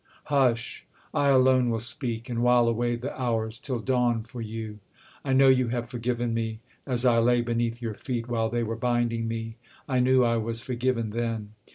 Hush! 0.33 0.87
I 1.13 1.27
alone 1.27 1.69
will 1.69 1.77
speak, 1.79 2.27
And 2.27 2.41
while 2.41 2.67
away 2.67 2.95
the 2.95 3.13
hours 3.21 3.59
till 3.59 3.77
dawn 3.77 4.23
for 4.23 4.41
you. 4.41 4.79
I 5.23 5.31
know 5.33 5.47
you 5.47 5.67
have 5.67 5.91
forgiven 5.91 6.33
me; 6.33 6.59
as 6.87 7.05
I 7.05 7.19
lay 7.19 7.41
Beneath 7.41 7.83
your 7.83 7.93
feet, 7.93 8.27
while 8.27 8.49
they 8.49 8.63
were 8.63 8.75
binding 8.75 9.27
me, 9.27 9.57
I 9.87 9.99
knew 9.99 10.23
I 10.23 10.37
was 10.37 10.59
forgiven 10.59 11.11
then! 11.11 11.53